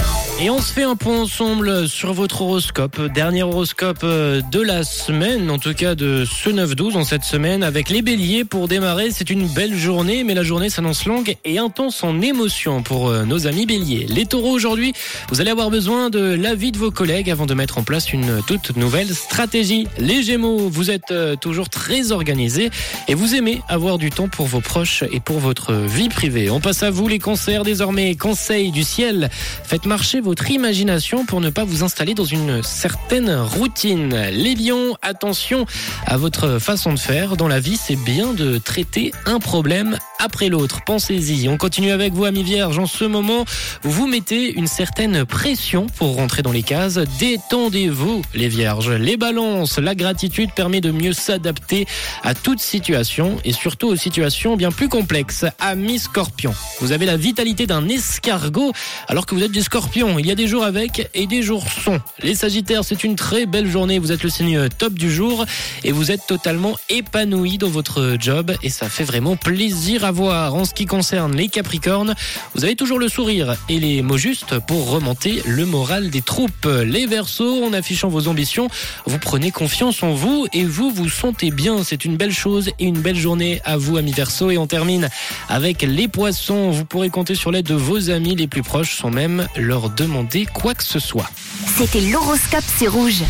Et 0.45 0.51
on 0.51 0.61
se 0.61 0.73
fait 0.73 0.83
un 0.83 0.97
point 0.97 1.21
ensemble 1.21 1.87
sur 1.89 2.13
votre 2.15 2.43
horoscope. 2.43 3.01
Dernier 3.15 3.45
horoscope 3.45 4.01
euh, 4.03 4.41
de 4.51 4.61
la 4.61 4.83
semaine, 4.83 5.49
en 5.53 5.59
tout 5.61 5.73
cas 5.73 5.95
de 5.95 6.25
ce 6.25 6.51
9-12 6.51 6.97
en 6.97 7.05
cette 7.05 7.23
semaine, 7.23 7.63
avec 7.63 7.89
les 7.89 8.03
béliers 8.03 8.45
pour 8.45 8.67
démarrer. 8.67 9.13
C'est 9.13 9.31
une 9.31 9.47
belle 9.47 9.77
journée, 9.77 10.25
mais 10.25 10.35
la 10.35 10.43
journée 10.43 10.69
s'annonce 10.69 11.05
longue 11.07 11.37
et 11.45 11.59
intense 11.59 12.03
en 12.03 12.21
émotion 12.21 12.83
pour 12.83 13.09
euh, 13.09 13.25
nos 13.25 13.47
amis 13.47 13.67
béliers. 13.67 14.05
Les 14.09 14.27
taureaux 14.27 14.51
aujourd'hui, 14.51 14.95
vous 15.29 15.41
allez 15.41 15.53
avoir 15.53 15.71
besoin 15.71 16.11
de 16.11 16.35
l'avis 16.35 16.73
de 16.73 16.79
vos 16.79 16.91
collègues 16.91 17.31
avant 17.31 17.47
de 17.47 17.55
mettre 17.55 17.79
en 17.79 17.85
place 17.85 18.13
une 18.13 18.43
toute 18.45 18.77
nouvelle 18.77 19.15
stratégie. 19.15 19.87
Les 19.99 20.25
gémeaux, 20.25 20.69
vous 20.69 20.91
êtes 20.91 21.13
euh, 21.13 21.37
toujours 21.37 21.69
très 21.69 22.11
organisés 22.11 22.71
et 23.07 23.15
vous 23.15 23.37
aimez 23.37 23.63
avoir 23.69 23.97
du 23.97 24.11
temps 24.11 24.27
pour 24.27 24.47
vos 24.47 24.61
proches 24.61 25.05
et 25.13 25.21
pour 25.21 25.39
votre 25.39 25.73
vie 25.73 26.09
privée. 26.09 26.51
On 26.51 26.59
passe 26.59 26.83
à 26.83 26.91
vous 26.91 27.07
les 27.07 27.21
concerts 27.21 27.63
désormais. 27.63 28.17
Conseil 28.17 28.73
du 28.73 28.83
ciel, 28.83 29.31
faites 29.63 29.87
marcher 29.87 30.21
votre 30.33 30.51
imagination 30.51 31.27
pour 31.27 31.43
ne 31.43 31.51
pas 31.51 31.65
vous 31.65 31.85
installer 31.85 32.15
dans 32.15 32.25
une 32.25 32.62
certaine 32.62 33.31
routine. 33.35 34.17
Les 34.31 34.55
lions, 34.55 34.97
attention 35.03 35.67
à 36.07 36.17
votre 36.17 36.59
façon 36.59 36.95
de 36.95 36.99
faire. 36.99 37.37
Dans 37.37 37.49
la 37.49 37.61
vie, 37.61 37.77
c'est 37.77 37.97
bien 37.97 38.33
de 38.33 38.57
traiter 38.57 39.12
un 39.27 39.41
problème 39.41 39.99
après 40.23 40.49
l'autre. 40.49 40.81
Pensez-y. 40.87 41.49
On 41.49 41.59
continue 41.59 41.91
avec 41.91 42.15
vous, 42.15 42.25
amis 42.25 42.45
vierges. 42.45 42.79
En 42.79 42.87
ce 42.87 43.05
moment, 43.05 43.45
vous 43.83 44.07
mettez 44.07 44.53
une 44.55 44.69
certaine 44.69 45.27
pression 45.27 45.87
pour 45.97 46.15
rentrer 46.15 46.43
dans 46.43 46.53
les 46.53 46.62
cases. 46.62 46.99
Détendez-vous, 47.19 48.23
les 48.33 48.49
vierges. 48.49 48.91
Les 48.91 49.17
balances, 49.17 49.79
la 49.79 49.95
gratitude 49.95 50.51
permet 50.55 50.81
de 50.81 50.93
mieux 50.93 51.12
s'adapter 51.12 51.87
à 52.23 52.35
toute 52.35 52.61
situation 52.61 53.37
et 53.45 53.53
surtout 53.53 53.89
aux 53.89 53.97
situations 53.97 54.57
bien 54.57 54.71
plus 54.71 54.88
complexes. 54.88 55.45
Amis 55.59 55.99
scorpions, 55.99 56.55
vous 56.81 56.92
avez 56.92 57.05
la 57.05 57.16
vitalité 57.16 57.66
d'un 57.66 57.87
escargot 57.88 58.73
alors 59.09 59.27
que 59.27 59.35
vous 59.35 59.42
êtes 59.42 59.53
des 59.53 59.62
scorpions. 59.62 60.18
Il 60.23 60.29
y 60.29 60.31
a 60.31 60.37
des 60.37 60.47
jours 60.47 60.63
avec 60.63 61.11
et 61.15 61.27
des 61.27 61.43
jours 61.43 61.65
sans. 61.69 61.99
Les 62.23 62.37
sagittaires, 62.37 62.85
c'est 62.85 63.03
une 63.03 63.17
très 63.17 63.45
belle 63.45 63.69
journée. 63.69 63.99
Vous 63.99 64.13
êtes 64.13 64.23
le 64.23 64.29
signe 64.31 64.69
top 64.69 64.93
du 64.93 65.11
jour 65.11 65.45
et 65.83 65.91
vous 65.91 66.13
êtes 66.13 66.29
totalement 66.29 66.77
épanoui 66.89 67.59
dans 67.59 67.69
votre 67.69 68.17
job 68.21 68.53
et 68.63 68.71
ça 68.71 68.89
fait 68.89 69.03
vraiment 69.03 69.35
plaisir 69.35 70.05
à 70.05 70.13
voir. 70.13 70.55
En 70.55 70.65
ce 70.65 70.75
qui 70.75 70.87
concerne 70.87 71.35
les 71.35 71.49
capricornes, 71.49 72.15
vous 72.55 72.63
avez 72.65 72.77
toujours 72.77 73.01
le 73.01 73.09
sourire 73.09 73.57
et 73.69 73.81
les 73.81 74.01
mots 74.01 74.17
justes 74.17 74.61
pour 74.61 74.91
remonter 74.91 75.43
le 75.45 75.67
moral 75.67 76.09
des 76.09 76.23
troupes. 76.23 76.69
Les 76.87 77.07
versos, 77.07 77.65
en 77.65 77.73
affichant 77.73 78.09
vos 78.09 78.29
ambitions, 78.29 78.69
vous 79.07 79.19
prenez 79.19 79.51
confiance 79.51 80.05
en 80.05 80.13
vous 80.13 80.47
et 80.53 80.63
vous 80.63 80.93
vous 80.93 81.09
sentez 81.09 81.51
bien. 81.51 81.83
C'est 81.83 82.05
une 82.05 82.17
belle 82.17 82.33
chose 82.33 82.71
et 82.79 82.85
une 82.85 83.01
belle 83.01 83.19
journée 83.19 83.61
à 83.65 83.77
vous, 83.77 83.97
amis 83.97 84.13
verso. 84.13 84.53
Et 84.53 84.59
on 84.59 84.69
termine 84.69 85.09
avec 85.49 85.83
les 85.83 86.07
poissons. 86.07 86.71
Vous 86.71 86.85
pourrez 86.85 87.11
compter 87.11 87.35
sur 87.35 87.51
l'aide 87.51 87.67
de 87.67 87.75
vos 87.75 88.11
amis 88.11 88.37
les 88.37 88.47
plus 88.47 88.63
proches 88.63 88.95
sans 88.95 89.11
même 89.11 89.49
leur 89.57 89.91
demander 90.03 90.47
quoi 90.47 90.75
que 90.75 90.83
ce 90.83 90.99
soit. 90.99 91.31
C'était 91.77 92.01
l'horoscope, 92.01 92.65
c'est 92.77 92.88
rouge. 92.88 93.23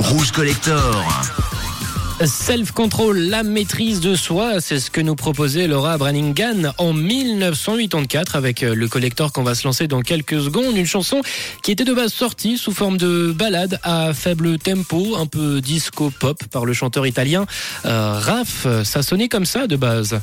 Rouge 0.00 0.30
Collector. 0.32 1.04
Self-control, 2.24 3.18
la 3.18 3.42
maîtrise 3.42 4.00
de 4.00 4.14
soi, 4.14 4.60
c'est 4.60 4.78
ce 4.78 4.90
que 4.90 5.00
nous 5.00 5.16
proposait 5.16 5.66
Laura 5.66 5.98
Branningham 5.98 6.72
en 6.78 6.92
1984 6.92 8.36
avec 8.36 8.62
euh, 8.62 8.74
le 8.74 8.88
collector 8.88 9.32
qu'on 9.32 9.42
va 9.42 9.54
se 9.54 9.66
lancer 9.66 9.88
dans 9.88 10.00
quelques 10.00 10.40
secondes. 10.40 10.76
Une 10.76 10.86
chanson 10.86 11.20
qui 11.62 11.72
était 11.72 11.84
de 11.84 11.92
base 11.92 12.12
sortie 12.12 12.56
sous 12.56 12.72
forme 12.72 12.96
de 12.96 13.32
balade 13.36 13.78
à 13.82 14.14
faible 14.14 14.58
tempo, 14.58 15.16
un 15.16 15.26
peu 15.26 15.60
disco 15.60 16.10
pop 16.18 16.42
par 16.50 16.64
le 16.64 16.72
chanteur 16.72 17.06
italien 17.06 17.46
euh, 17.84 18.18
Raph. 18.18 18.66
Ça 18.84 19.02
sonnait 19.02 19.28
comme 19.28 19.44
ça 19.44 19.66
de 19.66 19.76
base. 19.76 20.20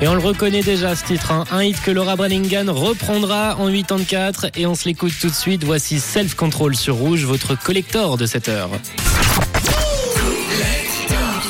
Et 0.00 0.06
on 0.06 0.14
le 0.14 0.20
reconnaît 0.20 0.62
déjà 0.62 0.94
ce 0.94 1.04
titre, 1.04 1.32
hein. 1.32 1.44
un 1.50 1.64
hit 1.64 1.80
que 1.82 1.90
Laura 1.90 2.14
Branningham 2.14 2.70
reprendra 2.70 3.56
en 3.56 3.68
84 3.68 4.46
et 4.54 4.64
on 4.64 4.76
se 4.76 4.84
l'écoute 4.84 5.12
tout 5.20 5.28
de 5.28 5.34
suite. 5.34 5.64
Voici 5.64 5.98
Self 5.98 6.34
Control 6.34 6.76
sur 6.76 6.94
Rouge, 6.94 7.24
votre 7.24 7.58
collector 7.58 8.16
de 8.16 8.24
cette 8.24 8.48
heure. 8.48 8.70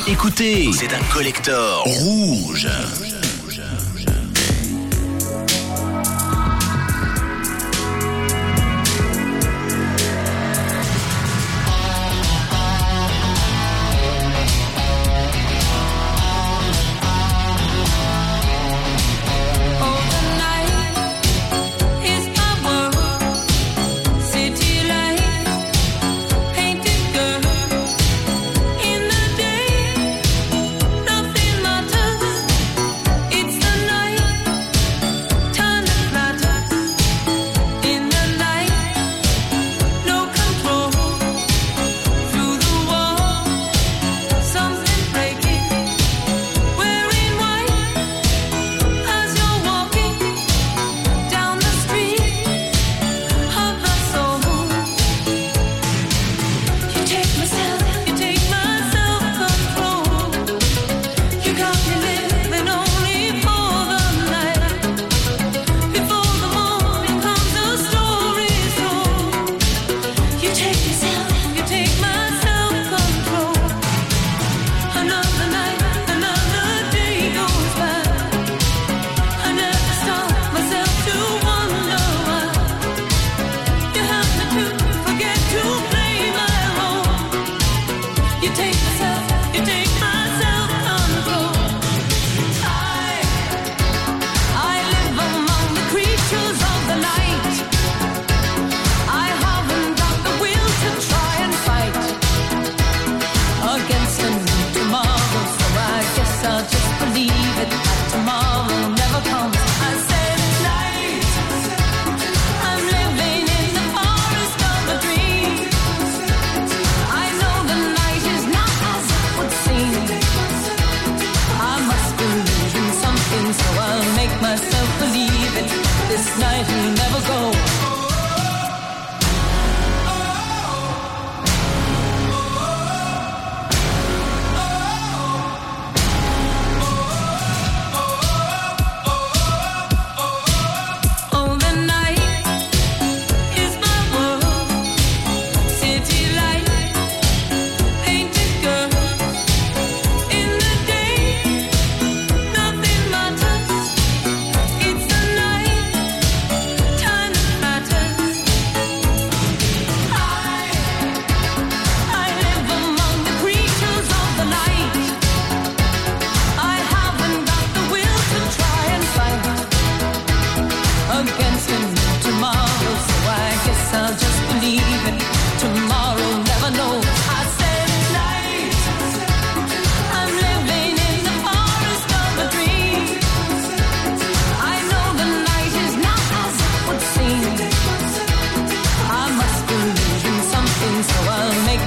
Écoutez, 0.07 0.71
c'est 0.73 0.91
un 0.93 1.13
collector 1.13 1.83
rouge. 1.83 2.67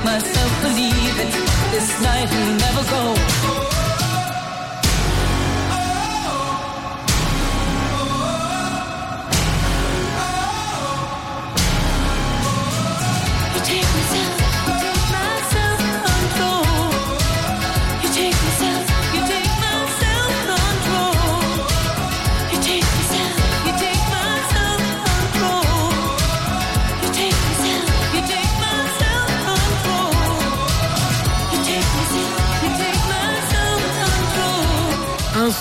myself 0.04 0.62
believing 0.62 1.30
this 1.70 2.00
night 2.00 2.28
will 2.30 2.54
never 2.56 2.82
go. 2.90 3.41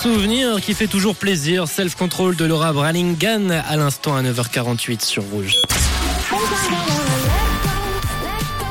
Souvenir 0.02 0.60
qui 0.60 0.74
fait 0.74 0.88
toujours 0.88 1.14
plaisir. 1.14 1.68
Self 1.68 1.94
Control 1.94 2.34
de 2.34 2.44
Laura 2.44 2.72
Brallingan 2.72 3.50
à 3.50 3.76
l'instant 3.76 4.16
à 4.16 4.22
9h48 4.22 5.04
sur 5.04 5.22
Rouge. 5.22 5.54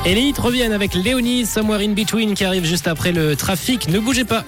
Elite 0.04 0.36
reviennent 0.36 0.74
avec 0.74 0.92
Léonie, 0.92 1.46
Somewhere 1.46 1.82
in 1.82 1.92
Between 1.92 2.34
qui 2.34 2.44
arrive 2.44 2.66
juste 2.66 2.86
après 2.86 3.12
le 3.12 3.34
trafic. 3.34 3.88
Ne 3.88 3.98
bougez 3.98 4.24
pas. 4.24 4.44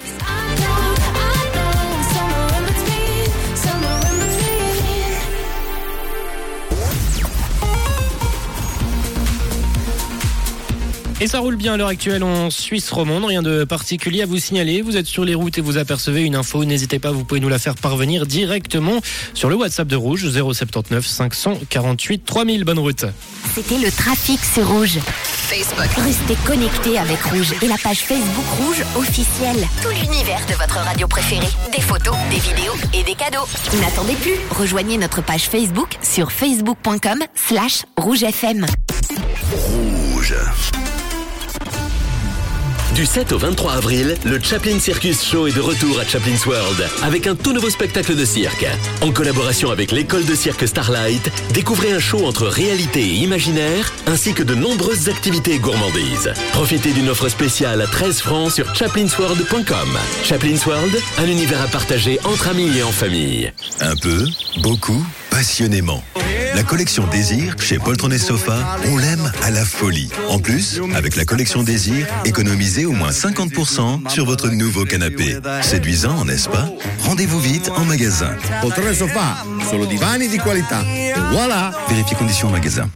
Et 11.25 11.27
ça 11.27 11.39
roule 11.39 11.57
bien 11.57 11.73
à 11.73 11.77
l'heure 11.79 11.89
actuelle 11.89 12.23
en 12.23 12.51
Suisse 12.51 12.91
romande, 12.91 13.25
rien 13.25 13.41
de 13.41 13.65
particulier 13.65 14.21
à 14.21 14.27
vous 14.27 14.37
signaler. 14.37 14.83
Vous 14.83 14.99
êtes 14.99 15.07
sur 15.07 15.25
les 15.25 15.35
routes 15.35 15.57
et 15.57 15.63
vous 15.63 15.79
apercevez 15.79 16.21
une 16.21 16.37
info, 16.37 16.67
n'hésitez 16.67 16.99
pas, 16.99 17.13
vous 17.13 17.25
pouvez 17.25 17.41
nous 17.41 17.49
la 17.49 17.59
faire 17.59 17.77
parvenir 17.77 18.27
directement 18.27 19.01
sur 19.33 19.49
le 19.49 19.55
WhatsApp 19.55 19.89
de 19.89 19.97
Rouge 19.97 20.31
079 20.31 21.07
548 21.07 22.27
3000. 22.27 22.65
Bonne 22.65 22.79
route. 22.79 23.07
C'était 23.55 23.79
le 23.79 23.91
trafic 23.91 24.39
sur 24.45 24.69
Rouge. 24.69 24.99
Facebook. 25.25 25.89
Restez 26.05 26.37
connectés 26.45 26.99
avec 26.99 27.23
Rouge 27.23 27.55
et 27.63 27.69
la 27.69 27.79
page 27.79 28.01
Facebook 28.01 28.45
Rouge 28.61 28.85
officielle. 28.95 29.67
Tout 29.81 29.89
l'univers 29.89 30.45
de 30.47 30.53
votre 30.57 30.77
radio 30.77 31.09
préférée. 31.09 31.49
Des 31.73 31.81
photos, 31.81 32.17
des 32.29 32.41
vidéos 32.41 32.75
et 32.93 33.03
des 33.03 33.15
cadeaux. 33.15 33.47
N'attendez 33.81 34.17
plus. 34.17 34.37
Rejoignez 34.51 34.99
notre 34.99 35.23
page 35.23 35.49
Facebook 35.49 35.97
sur 36.03 36.31
facebook.com 36.31 37.21
slash 37.35 37.87
rougefm. 37.97 38.67
Rouge. 39.55 40.35
Du 42.95 43.07
7 43.07 43.33
au 43.33 43.39
23 43.39 43.73
avril, 43.73 44.17
le 44.25 44.41
Chaplin 44.41 44.79
Circus 44.79 45.25
Show 45.25 45.49
est 45.49 45.53
de 45.53 45.61
retour 45.61 45.99
à 45.99 46.05
Chaplin's 46.05 46.47
World 46.47 46.89
avec 47.03 47.27
un 47.27 47.35
tout 47.35 47.53
nouveau 47.53 47.69
spectacle 47.69 48.15
de 48.15 48.25
cirque. 48.25 48.65
En 49.01 49.11
collaboration 49.11 49.73
avec 49.73 49.91
l'école 49.91 50.25
de 50.25 50.35
cirque 50.37 50.69
Starlight, 50.69 51.29
découvrez 51.53 51.93
un 51.93 51.99
show 51.99 52.25
entre 52.25 52.47
réalité 52.47 53.01
et 53.01 53.15
imaginaire 53.15 53.93
ainsi 54.07 54.33
que 54.33 54.45
de 54.45 54.55
nombreuses 54.55 55.09
activités 55.09 55.59
gourmandises. 55.59 56.33
Profitez 56.53 56.93
d'une 56.93 57.09
offre 57.09 57.29
spéciale 57.29 57.83
à 57.83 57.89
13 57.89 58.21
francs 58.21 58.53
sur 58.53 58.73
chaplinsworld.com. 58.77 59.99
Chaplin's 60.23 60.65
World, 60.65 60.97
un 61.19 61.27
univers 61.27 61.63
à 61.63 61.67
partager 61.67 62.21
entre 62.23 62.49
amis 62.49 62.79
et 62.79 62.85
en 62.85 62.93
famille. 62.93 63.53
Un 63.81 63.97
peu, 63.97 64.25
beaucoup, 64.63 65.05
passionnément. 65.31 66.05
La 66.55 66.63
collection 66.63 67.07
Désir 67.09 67.57
chez 67.59 67.79
Poltron 67.79 68.11
et 68.11 68.19
Sofa, 68.19 68.79
on 68.87 68.97
l'aime 68.97 69.31
à 69.43 69.51
la 69.51 69.65
folie. 69.65 70.09
En 70.29 70.39
plus, 70.39 70.81
avec 70.95 71.17
la 71.17 71.25
collection 71.25 71.63
Désir, 71.63 72.07
économisez 72.25 72.85
au 72.85 72.93
moins 72.93 73.11
50% 73.11 74.09
sur 74.09 74.25
votre 74.25 74.49
nouveau 74.49 74.85
canapé. 74.85 75.37
Séduisant, 75.63 76.25
n'est-ce 76.25 76.49
pas? 76.49 76.69
Rendez-vous 77.01 77.41
vite 77.41 77.71
en 77.77 77.85
magasin. 77.85 78.37
Poltrone 78.61 78.91
e 78.91 78.95
Sofa, 78.95 79.45
solo 79.69 79.87
divani 79.87 80.29
di 80.29 80.39
qualità. 80.39 80.85
Voilà 81.33 81.73
Vérifiez 81.89 82.17
conditions 82.17 82.49
en 82.49 82.53
magasin. 82.53 82.89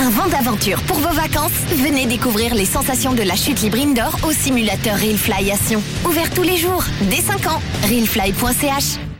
Un 0.00 0.10
vent 0.10 0.28
d'aventure 0.28 0.82
pour 0.82 0.98
vos 0.98 1.12
vacances? 1.14 1.52
Venez 1.76 2.06
découvrir 2.06 2.54
les 2.54 2.64
sensations 2.64 3.12
de 3.12 3.22
la 3.22 3.36
chute 3.36 3.60
libre 3.60 3.78
indoor 3.78 4.18
au 4.22 4.32
simulateur 4.32 4.94
à 4.94 5.56
Sion. 5.66 5.82
Ouvert 6.04 6.30
tous 6.30 6.42
les 6.42 6.56
jours, 6.56 6.84
dès 7.02 7.20
5 7.20 7.46
ans. 7.46 7.62
Railfly.ch 7.82 9.11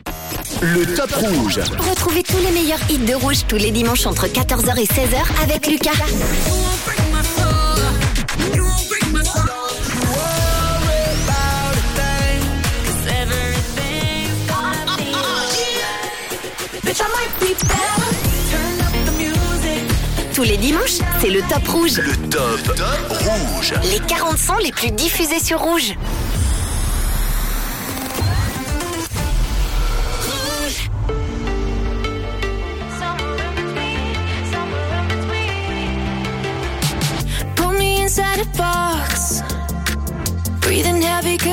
Le 0.63 0.85
Top 0.95 1.11
Rouge. 1.11 1.59
Retrouvez 1.77 2.23
tous 2.23 2.37
les 2.37 2.51
meilleurs 2.51 2.79
hits 2.89 2.97
de 2.97 3.13
rouge 3.13 3.39
tous 3.49 3.57
les 3.57 3.69
dimanches 3.69 4.05
entre 4.05 4.27
14h 4.27 4.79
et 4.79 4.85
16h 4.85 5.43
avec 5.43 5.67
Lucas. 5.67 5.91
Tous 20.33 20.43
les 20.43 20.55
dimanches, 20.55 20.99
c'est 21.19 21.29
le 21.29 21.41
Top 21.41 21.67
Rouge. 21.67 21.97
Le 21.97 22.15
top 22.29 22.69
rouge. 23.09 23.73
Les 23.91 23.99
40 23.99 24.37
sons 24.37 24.57
les 24.63 24.71
plus 24.71 24.91
diffusés 24.91 25.39
sur 25.39 25.59
Rouge. 25.59 25.93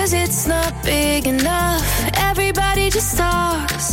Cause 0.01 0.15
it's 0.15 0.47
not 0.47 0.73
big 0.83 1.27
enough. 1.27 1.85
Everybody 2.31 2.89
just 2.89 3.19
talks. 3.19 3.89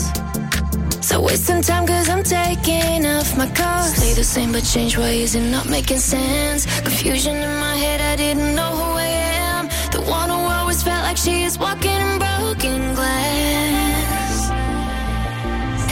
So 1.01 1.19
wasting 1.19 1.61
time 1.61 1.85
cause 1.85 2.07
I'm 2.09 2.23
taking 2.23 3.05
off 3.05 3.37
my 3.37 3.47
clothes. 3.57 3.95
Stay 3.97 4.13
the 4.13 4.23
same 4.23 4.51
but 4.53 4.63
change 4.63 4.97
ways 4.97 5.35
and 5.35 5.51
not 5.51 5.67
making 5.67 5.99
sense. 5.99 6.61
Confusion 6.87 7.35
in 7.35 7.53
my 7.59 7.75
head, 7.83 7.99
I 7.99 8.15
didn't 8.15 8.55
know 8.55 8.71
who 8.79 8.89
I 9.07 9.11
am. 9.49 9.63
The 9.95 10.01
one 10.19 10.29
who 10.29 10.41
always 10.57 10.81
felt 10.81 11.03
like 11.03 11.17
she 11.17 11.43
is 11.43 11.59
walking 11.59 11.99
in 12.05 12.19
broken 12.25 12.81
glass. 12.95 14.49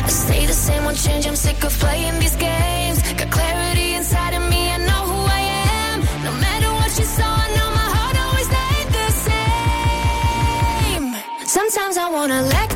I 0.08 0.10
stay 0.24 0.46
the 0.46 0.58
same, 0.66 0.86
won't 0.86 0.98
change. 0.98 1.28
I'm 1.28 1.36
sick 1.36 1.62
of 1.66 1.74
playing 1.84 2.18
these 2.22 2.38
games. 2.38 2.85
Sometimes 11.76 11.98
I 11.98 12.10
wanna 12.10 12.42
let 12.42 12.75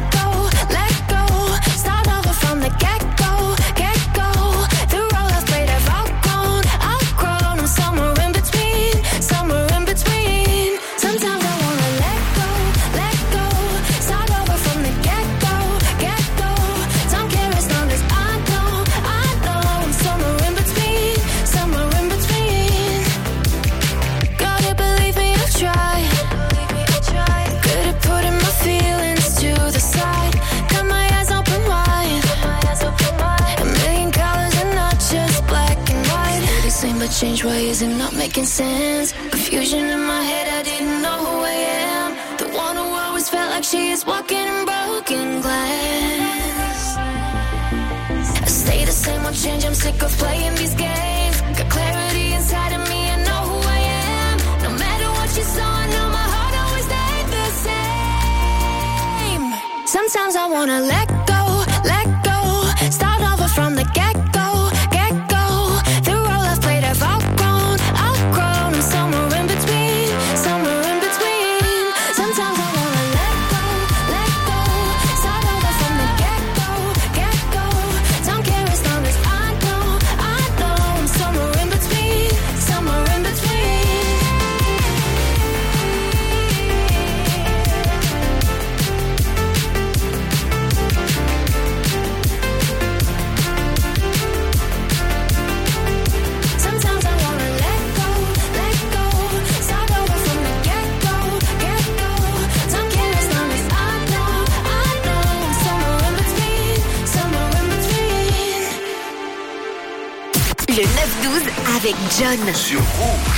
John. 112.20 113.29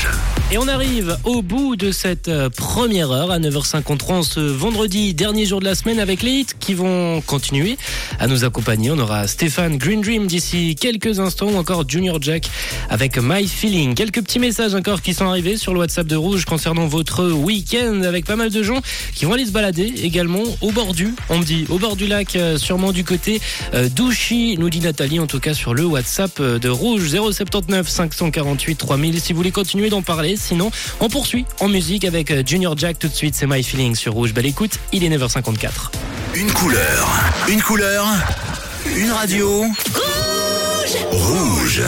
Et 0.53 0.57
on 0.57 0.67
arrive 0.67 1.17
au 1.23 1.41
bout 1.41 1.77
de 1.77 1.93
cette 1.93 2.27
euh, 2.27 2.49
première 2.49 3.09
heure 3.11 3.31
à 3.31 3.39
9h53 3.39 4.11
en 4.11 4.21
ce 4.21 4.41
vendredi, 4.41 5.13
dernier 5.13 5.45
jour 5.45 5.61
de 5.61 5.65
la 5.65 5.75
semaine 5.75 5.97
avec 5.97 6.21
les 6.23 6.31
hits 6.31 6.47
qui 6.59 6.73
vont 6.73 7.21
continuer 7.21 7.77
à 8.19 8.27
nous 8.27 8.43
accompagner. 8.43 8.91
On 8.91 8.99
aura 8.99 9.27
Stéphane 9.27 9.77
Green 9.77 10.01
Dream 10.01 10.27
d'ici 10.27 10.75
quelques 10.75 11.21
instants 11.21 11.47
ou 11.47 11.55
encore 11.55 11.87
Junior 11.87 12.21
Jack 12.21 12.49
avec 12.89 13.17
My 13.17 13.47
Feeling. 13.47 13.95
Quelques 13.95 14.21
petits 14.23 14.39
messages 14.39 14.75
encore 14.75 15.01
qui 15.01 15.13
sont 15.13 15.25
arrivés 15.25 15.55
sur 15.55 15.73
le 15.73 15.79
WhatsApp 15.79 16.05
de 16.05 16.17
Rouge 16.17 16.43
concernant 16.43 16.85
votre 16.85 17.31
week-end 17.31 18.01
avec 18.01 18.25
pas 18.25 18.35
mal 18.35 18.49
de 18.49 18.61
gens 18.61 18.81
qui 19.15 19.23
vont 19.23 19.35
aller 19.35 19.45
se 19.45 19.51
balader 19.51 19.93
également 20.03 20.43
au 20.59 20.71
bord 20.71 20.93
du, 20.93 21.15
on 21.29 21.39
me 21.39 21.45
dit, 21.45 21.65
au 21.69 21.79
bord 21.79 21.95
du 21.95 22.07
lac, 22.07 22.35
euh, 22.35 22.57
sûrement 22.57 22.91
du 22.91 23.05
côté 23.05 23.39
euh, 23.73 23.87
d'Ouchy, 23.87 24.57
nous 24.59 24.69
dit 24.69 24.81
Nathalie 24.81 25.21
en 25.21 25.27
tout 25.27 25.39
cas 25.39 25.53
sur 25.53 25.73
le 25.73 25.85
WhatsApp 25.85 26.41
de 26.41 26.67
Rouge 26.67 27.07
079 27.07 27.87
548 27.87 28.75
3000 28.75 29.21
si 29.21 29.31
vous 29.31 29.37
voulez 29.37 29.51
continuer 29.51 29.89
d'en 29.89 30.01
parler. 30.01 30.35
Sinon, 30.41 30.71
on 30.99 31.07
poursuit 31.07 31.45
en 31.59 31.67
musique 31.67 32.03
avec 32.03 32.31
euh, 32.31 32.43
Junior 32.45 32.77
Jack 32.77 32.99
tout 32.99 33.07
de 33.07 33.13
suite, 33.13 33.35
c'est 33.35 33.47
My 33.47 33.63
Feeling 33.63 33.95
sur 33.95 34.13
Rouge. 34.13 34.33
Belle 34.33 34.47
écoute, 34.47 34.79
il 34.91 35.03
est 35.03 35.09
9h54. 35.09 35.69
Une 36.33 36.51
couleur. 36.51 37.07
Une 37.47 37.61
couleur. 37.61 38.05
Une 38.95 39.11
radio. 39.11 39.63
Rouge. 39.93 40.97
Rouge. 41.11 41.81